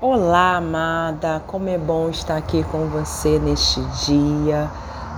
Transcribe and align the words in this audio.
Olá, 0.00 0.58
amada, 0.58 1.42
como 1.48 1.68
é 1.68 1.76
bom 1.76 2.08
estar 2.08 2.36
aqui 2.36 2.62
com 2.70 2.86
você 2.86 3.36
neste 3.40 3.80
dia, 4.06 4.70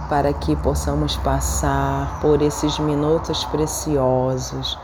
para 0.09 0.33
que 0.33 0.57
possamos 0.57 1.19
passar 1.19 2.19
por 2.23 2.41
esses 2.41 2.79
minutos 2.79 3.45
preciosos. 3.45 4.79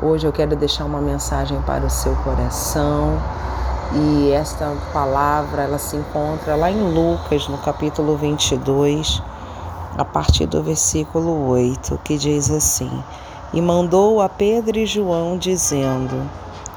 Hoje 0.00 0.24
eu 0.24 0.30
quero 0.30 0.54
deixar 0.54 0.84
uma 0.84 1.00
mensagem 1.00 1.60
para 1.62 1.84
o 1.84 1.90
seu 1.90 2.14
coração 2.22 3.20
e 3.92 4.30
esta 4.30 4.72
palavra 4.92 5.62
ela 5.62 5.78
se 5.78 5.96
encontra 5.96 6.54
lá 6.54 6.70
em 6.70 6.94
Lucas, 6.94 7.48
no 7.48 7.58
capítulo 7.58 8.16
22, 8.16 9.20
a 9.98 10.04
partir 10.04 10.46
do 10.46 10.62
versículo 10.62 11.48
8, 11.48 11.98
que 12.04 12.16
diz 12.16 12.48
assim: 12.52 13.02
E 13.52 13.60
mandou 13.60 14.22
a 14.22 14.28
Pedro 14.28 14.78
e 14.78 14.86
João, 14.86 15.36
dizendo: 15.36 16.14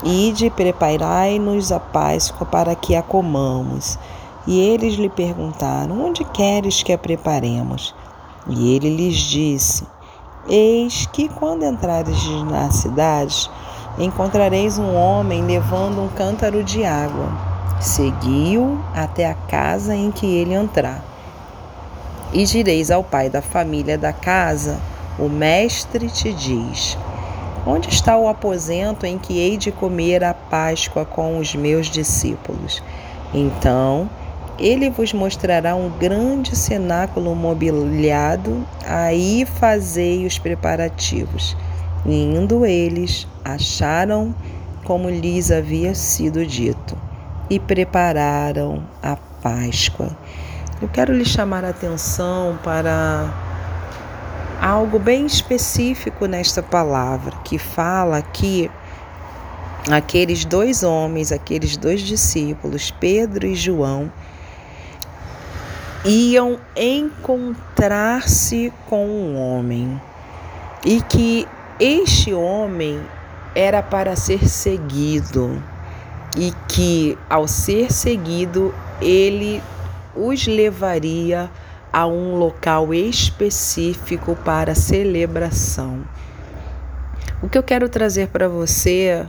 Ide, 0.06 0.50
preparai-nos 0.50 1.72
a 1.72 1.80
Páscoa 1.80 2.46
para 2.46 2.76
que 2.76 2.94
a 2.94 3.02
comamos. 3.02 3.98
E 4.46 4.60
eles 4.60 4.96
lhe 4.96 5.10
perguntaram: 5.10 6.06
Onde 6.06 6.26
queres 6.26 6.84
que 6.84 6.92
a 6.92 6.98
preparemos? 6.98 7.96
E 8.48 8.76
ele 8.76 8.90
lhes 8.90 9.16
disse: 9.16 9.88
Eis 10.50 11.06
que 11.06 11.30
quando 11.30 11.64
entrares 11.64 12.22
na 12.44 12.70
cidade, 12.70 13.50
encontrareis 13.98 14.78
um 14.78 14.94
homem 14.94 15.42
levando 15.42 16.02
um 16.02 16.10
cântaro 16.10 16.62
de 16.62 16.84
água. 16.84 17.30
Segui-o 17.80 18.78
até 18.94 19.30
a 19.30 19.34
casa 19.34 19.96
em 19.96 20.12
que 20.12 20.26
ele 20.26 20.54
entrar. 20.54 21.02
E 22.34 22.44
direis 22.44 22.92
ao 22.92 23.06
pai 23.06 23.30
da 23.30 23.42
família 23.42 23.98
da 23.98 24.12
casa: 24.12 24.78
O 25.18 25.30
mestre 25.30 26.10
te 26.10 26.34
diz: 26.34 26.98
Onde 27.66 27.90
está 27.90 28.18
o 28.18 28.28
aposento 28.28 29.06
em 29.06 29.18
que 29.18 29.40
hei 29.40 29.58
de 29.58 29.72
comer 29.72 30.24
a 30.24 30.34
Páscoa 30.34 31.06
com 31.06 31.38
os 31.38 31.56
meus 31.56 31.88
discípulos? 31.88 32.84
Então 33.34 34.10
ele 34.60 34.90
vos 34.90 35.14
mostrará 35.14 35.76
um 35.76 35.90
grande 35.90 36.56
cenáculo 36.56 37.34
mobiliado, 37.36 38.66
aí 38.86 39.46
fazei 39.46 40.26
os 40.26 40.38
preparativos. 40.38 41.58
E 42.06 42.14
indo 42.14 42.66
eles, 42.66 43.28
acharam 43.44 44.36
como 44.84 45.10
lhes 45.10 45.50
havia 45.50 45.96
sido 45.96 46.46
dito, 46.46 46.98
e 47.50 47.60
prepararam 47.60 48.84
a 49.02 49.16
Páscoa. 49.16 50.16
Eu 50.82 50.90
quero 50.90 51.14
lhe 51.14 51.26
chamar 51.26 51.64
a 51.64 51.70
atenção 51.70 52.60
para 52.64 53.53
algo 54.64 54.98
bem 54.98 55.26
específico 55.26 56.26
nesta 56.26 56.64
palavra, 56.64 57.36
que 57.44 57.58
fala 57.58 58.22
que 58.22 58.72
aqueles 59.92 60.46
dois 60.46 60.84
homens, 60.84 61.34
aqueles 61.34 61.76
dois 61.76 62.00
discípulos, 62.00 62.90
Pedro 62.90 63.46
e 63.46 63.56
João, 63.56 64.10
iam 66.06 66.58
encontrar-se 66.78 68.72
com 68.88 69.06
um 69.06 69.38
homem 69.38 70.02
e 70.86 71.02
que 71.02 71.46
este 71.78 72.34
homem 72.34 73.02
era 73.54 73.84
para 73.84 74.16
ser 74.16 74.48
seguido 74.48 75.62
e 76.38 76.54
que 76.70 77.18
ao 77.30 77.50
ser 77.50 77.92
seguido 77.92 78.74
ele 79.02 79.62
os 80.16 80.48
levaria 80.48 81.44
a 81.44 81.63
a 81.94 82.08
um 82.08 82.36
local 82.36 82.92
específico 82.92 84.36
para 84.44 84.74
celebração. 84.74 86.04
O 87.40 87.48
que 87.48 87.56
eu 87.56 87.62
quero 87.62 87.88
trazer 87.88 88.30
para 88.30 88.50
você 88.50 89.24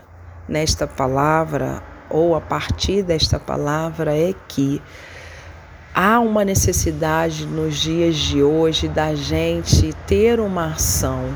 nesta 0.49 0.87
palavra, 0.87 1.83
ou 2.09 2.35
a 2.35 2.41
partir 2.41 3.03
desta 3.03 3.39
palavra, 3.39 4.17
é 4.17 4.35
que 4.49 4.81
há 5.95 6.19
uma 6.21 6.43
necessidade 6.43 7.47
nos 7.47 7.77
dias 7.77 8.17
de 8.17 8.43
hoje 8.43 8.89
da 8.89 9.15
gente 9.15 9.93
ter 10.07 10.41
uma 10.41 10.69
ação. 10.73 11.29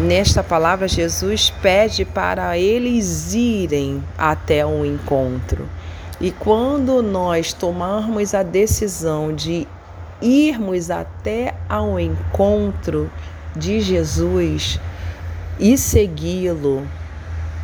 Nesta 0.00 0.42
palavra, 0.42 0.88
Jesus 0.88 1.50
pede 1.50 2.04
para 2.06 2.56
eles 2.56 3.34
irem 3.34 4.02
até 4.16 4.64
um 4.64 4.84
encontro. 4.84 5.68
E 6.20 6.32
quando 6.32 7.02
nós 7.02 7.52
tomarmos 7.52 8.34
a 8.34 8.42
decisão 8.42 9.32
de 9.32 9.68
irmos 10.20 10.90
até 10.90 11.54
ao 11.68 11.98
encontro 11.98 13.10
de 13.54 13.80
Jesus 13.80 14.80
e 15.60 15.78
segui-lo, 15.78 16.86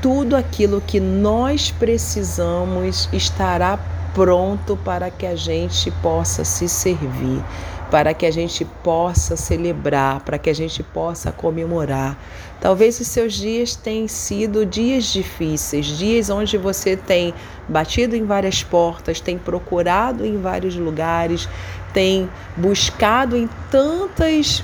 tudo 0.01 0.37
aquilo 0.37 0.81
que 0.81 1.01
nós 1.01 1.73
precisamos 1.73 3.09
estará 3.13 3.77
pronto 4.15 4.77
para 4.77 5.11
que 5.11 5.27
a 5.27 5.35
gente 5.35 5.91
possa 5.91 6.45
se 6.45 6.69
servir, 6.69 7.43
para 7.91 8.15
que 8.15 8.25
a 8.25 8.31
gente 8.31 8.65
possa 8.65 9.37
celebrar, 9.37 10.21
para 10.21 10.39
que 10.39 10.49
a 10.49 10.55
gente 10.55 10.83
possa 10.83 11.33
comemorar. 11.33 12.17
Talvez 12.61 12.99
os 13.01 13.09
seus 13.09 13.35
dias 13.35 13.75
tenham 13.75 14.09
sido 14.09 14.65
dias 14.65 15.05
difíceis, 15.07 15.87
dias 15.87 16.31
onde 16.31 16.57
você 16.57 16.97
tem 16.97 17.35
batido 17.69 18.17
em 18.17 18.25
várias 18.25 18.63
portas, 18.63 19.21
tem 19.21 19.37
procurado 19.37 20.25
em 20.25 20.41
vários 20.41 20.77
lugares, 20.77 21.49
tem 21.93 22.31
buscado 22.57 23.37
em 23.37 23.49
tantas 23.71 24.63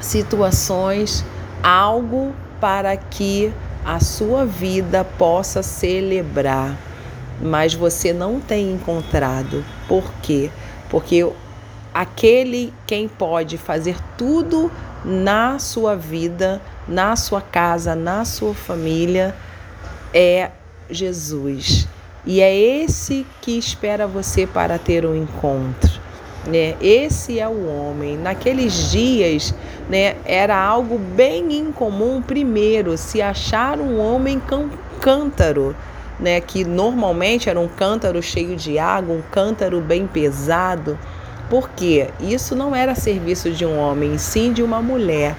situações 0.00 1.24
algo 1.62 2.34
para 2.60 2.96
que 2.96 3.52
a 3.84 4.00
sua 4.00 4.44
vida 4.44 5.04
possa 5.04 5.62
celebrar 5.62 6.87
mas 7.40 7.74
você 7.74 8.12
não 8.12 8.40
tem 8.40 8.72
encontrado. 8.72 9.64
Por 9.86 10.12
quê? 10.22 10.50
Porque 10.90 11.26
aquele 11.92 12.72
quem 12.86 13.08
pode 13.08 13.58
fazer 13.58 13.96
tudo 14.16 14.70
na 15.04 15.58
sua 15.58 15.94
vida, 15.94 16.60
na 16.86 17.16
sua 17.16 17.40
casa, 17.40 17.94
na 17.94 18.24
sua 18.24 18.54
família 18.54 19.34
é 20.12 20.50
Jesus. 20.90 21.86
E 22.26 22.40
é 22.40 22.54
esse 22.54 23.26
que 23.40 23.56
espera 23.56 24.06
você 24.06 24.46
para 24.46 24.78
ter 24.78 25.06
um 25.06 25.14
encontro. 25.14 26.00
Né? 26.46 26.76
Esse 26.80 27.38
é 27.38 27.48
o 27.48 27.66
homem. 27.66 28.16
Naqueles 28.16 28.90
dias, 28.90 29.54
né, 29.88 30.16
era 30.24 30.56
algo 30.56 30.98
bem 30.98 31.52
incomum 31.52 32.22
primeiro 32.22 32.96
se 32.96 33.20
achar 33.20 33.78
um 33.78 33.98
homem 33.98 34.40
cântaro 35.00 35.76
né, 36.18 36.40
que 36.40 36.64
normalmente 36.64 37.48
era 37.48 37.58
um 37.58 37.68
cântaro 37.68 38.22
cheio 38.22 38.56
de 38.56 38.78
água, 38.78 39.14
um 39.14 39.22
cântaro 39.22 39.80
bem 39.80 40.06
pesado, 40.06 40.98
porque 41.48 42.08
isso 42.20 42.54
não 42.54 42.74
era 42.74 42.94
serviço 42.94 43.50
de 43.50 43.64
um 43.64 43.78
homem, 43.78 44.18
sim 44.18 44.52
de 44.52 44.62
uma 44.62 44.82
mulher, 44.82 45.36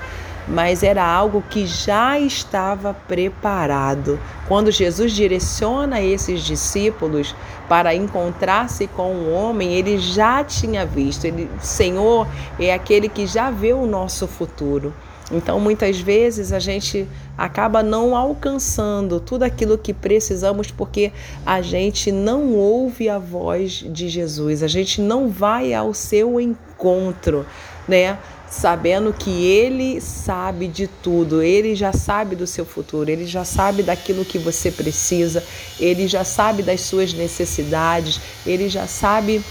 mas 0.48 0.82
era 0.82 1.06
algo 1.06 1.44
que 1.48 1.68
já 1.68 2.20
estava 2.20 2.94
preparado. 2.94 4.20
Quando 4.48 4.72
Jesus 4.72 5.12
direciona 5.12 6.02
esses 6.02 6.42
discípulos 6.42 7.36
para 7.68 7.94
encontrar-se 7.94 8.88
com 8.88 9.14
um 9.14 9.32
homem, 9.32 9.74
ele 9.74 10.00
já 10.00 10.44
tinha 10.44 10.86
visto. 10.88 11.26
Ele, 11.26 11.48
Senhor 11.62 12.28
é 12.60 12.74
aquele 12.74 13.08
que 13.08 13.28
já 13.28 13.52
vê 13.52 13.74
o 13.74 13.86
nosso 13.86 14.28
futuro. 14.28 14.92
Então, 15.32 15.60
muitas 15.60 16.00
vezes 16.00 16.52
a 16.52 16.60
gente 16.60 17.08
acaba 17.38 17.84
não 17.84 18.16
alcançando 18.16 19.20
tudo 19.20 19.44
aquilo 19.44 19.78
que 19.78 19.94
precisamos 19.94 20.72
porque 20.72 21.12
a 21.46 21.62
gente 21.62 22.12
não 22.12 22.54
ouve 22.54 23.08
a 23.08 23.20
voz 23.20 23.84
de 23.88 24.10
Jesus, 24.10 24.64
a 24.64 24.68
gente 24.68 25.02
não 25.02 25.30
vai 25.30 25.74
ao 25.74 25.94
seu 25.94 26.40
encontro, 26.42 27.46
né? 27.88 28.18
Sabendo 28.50 29.14
que 29.14 29.30
ele 29.46 30.02
sabe 30.02 30.68
de 30.68 30.88
tudo, 30.88 31.44
ele 31.44 31.76
já 31.76 31.94
sabe 31.94 32.36
do 32.36 32.48
seu 32.48 32.66
futuro, 32.66 33.12
ele 33.12 33.28
já 33.28 33.46
sabe 33.46 33.84
daquilo 33.84 34.26
que 34.26 34.40
você 34.40 34.72
precisa, 34.72 35.44
ele 35.80 36.08
já 36.08 36.24
sabe 36.24 36.64
das 36.64 36.82
suas 36.82 37.14
necessidades, 37.14 38.20
ele 38.48 38.68
já 38.68 38.88
sabe 38.88 39.44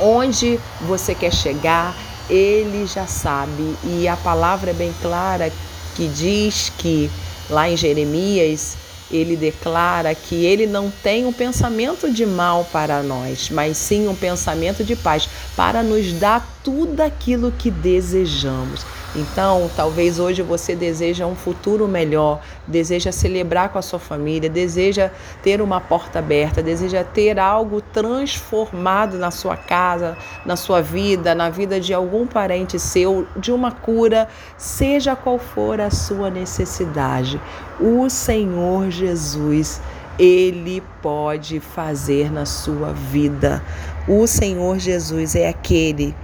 onde 0.00 0.58
você 0.80 1.14
quer 1.14 1.32
chegar, 1.32 1.96
ele 2.28 2.86
já 2.86 3.06
sabe. 3.06 3.76
E 3.84 4.06
a 4.08 4.16
palavra 4.16 4.70
é 4.70 4.74
bem 4.74 4.94
clara 5.00 5.52
que 5.94 6.08
diz 6.08 6.72
que 6.76 7.10
lá 7.48 7.68
em 7.68 7.76
Jeremias 7.76 8.76
ele 9.10 9.36
declara 9.36 10.14
que 10.14 10.44
ele 10.44 10.66
não 10.66 10.90
tem 10.90 11.26
um 11.26 11.32
pensamento 11.32 12.10
de 12.10 12.26
mal 12.26 12.68
para 12.72 13.02
nós, 13.02 13.50
mas 13.50 13.76
sim 13.76 14.08
um 14.08 14.14
pensamento 14.14 14.82
de 14.82 14.96
paz, 14.96 15.28
para 15.54 15.82
nos 15.82 16.12
dar 16.14 16.46
tudo 16.64 17.00
aquilo 17.00 17.52
que 17.52 17.70
desejamos. 17.70 18.84
Então, 19.16 19.70
talvez 19.74 20.18
hoje 20.18 20.42
você 20.42 20.76
deseja 20.76 21.26
um 21.26 21.34
futuro 21.34 21.88
melhor, 21.88 22.42
deseja 22.66 23.10
celebrar 23.10 23.70
com 23.70 23.78
a 23.78 23.82
sua 23.82 23.98
família, 23.98 24.50
deseja 24.50 25.10
ter 25.42 25.62
uma 25.62 25.80
porta 25.80 26.18
aberta, 26.18 26.62
deseja 26.62 27.02
ter 27.02 27.38
algo 27.38 27.80
transformado 27.80 29.16
na 29.16 29.30
sua 29.30 29.56
casa, 29.56 30.18
na 30.44 30.54
sua 30.54 30.82
vida, 30.82 31.34
na 31.34 31.48
vida 31.48 31.80
de 31.80 31.94
algum 31.94 32.26
parente 32.26 32.78
seu, 32.78 33.26
de 33.34 33.50
uma 33.50 33.72
cura, 33.72 34.28
seja 34.58 35.16
qual 35.16 35.38
for 35.38 35.80
a 35.80 35.90
sua 35.90 36.28
necessidade. 36.28 37.40
O 37.80 38.10
Senhor 38.10 38.90
Jesus 38.90 39.80
Ele 40.18 40.82
pode 41.00 41.58
fazer 41.58 42.30
na 42.30 42.44
sua 42.44 42.92
vida. 42.92 43.62
O 44.06 44.26
Senhor 44.26 44.78
Jesus 44.78 45.34
é 45.34 45.48
aquele 45.48 46.14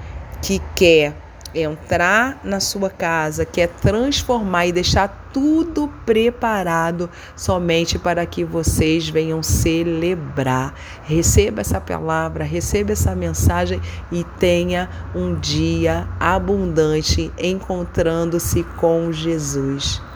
que 0.43 0.61
quer 0.75 1.22
entrar 1.55 2.41
na 2.45 2.61
sua 2.61 2.91
casa, 2.91 3.45
quer 3.45 3.69
transformar 3.69 4.67
e 4.67 4.73
deixar 4.73 5.31
tudo 5.33 5.89
preparado 6.05 7.09
somente 7.35 7.99
para 7.99 8.25
que 8.27 8.45
vocês 8.45 9.09
venham 9.09 9.43
celebrar. 9.43 10.75
Receba 11.05 11.61
essa 11.61 11.81
palavra, 11.81 12.45
receba 12.45 12.93
essa 12.93 13.15
mensagem 13.15 13.81
e 14.11 14.25
tenha 14.39 14.89
um 15.15 15.35
dia 15.35 16.07
abundante 16.21 17.33
encontrando-se 17.39 18.63
com 18.79 19.11
Jesus. 19.13 20.12